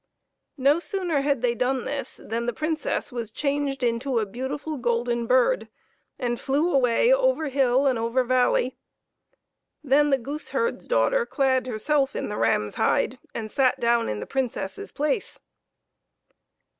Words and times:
No 0.57 0.79
sooner 0.79 1.21
had 1.21 1.43
they 1.43 1.53
done 1.53 1.85
this 1.85 2.17
than 2.23 2.47
the 2.47 2.53
Princess 2.53 3.11
was 3.11 3.29
changed 3.29 3.83
into 3.83 4.17
a 4.17 4.25
beautiful 4.25 4.77
golden 4.77 5.27
bird, 5.27 5.69
and 6.17 6.39
flew 6.39 6.73
away 6.73 7.13
over 7.13 7.49
hill 7.49 7.85
and 7.85 7.99
over 7.99 8.23
valley. 8.23 8.75
Then 9.83 10.09
the 10.09 10.17
goose 10.17 10.49
herd's 10.49 10.87
daughter 10.87 11.23
clad 11.27 11.67
herself 11.67 12.15
in 12.15 12.29
the 12.29 12.37
ram's 12.37 12.73
hide, 12.81 13.19
and 13.35 13.51
sat 13.51 13.79
down 13.79 14.09
in 14.09 14.19
the 14.19 14.25
Princess's 14.25 14.91
place. 14.91 15.39